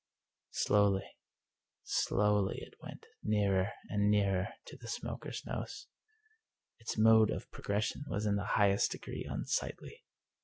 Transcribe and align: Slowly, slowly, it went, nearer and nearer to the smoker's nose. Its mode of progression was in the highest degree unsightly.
Slowly, 0.53 1.05
slowly, 1.83 2.57
it 2.59 2.73
went, 2.81 3.05
nearer 3.21 3.73
and 3.87 4.09
nearer 4.09 4.47
to 4.65 4.75
the 4.75 4.87
smoker's 4.87 5.45
nose. 5.45 5.85
Its 6.79 6.97
mode 6.97 7.29
of 7.29 7.51
progression 7.51 8.05
was 8.07 8.25
in 8.25 8.35
the 8.35 8.43
highest 8.57 8.93
degree 8.93 9.25
unsightly. 9.29 10.03